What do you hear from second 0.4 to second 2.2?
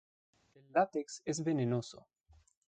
El látex es venenoso.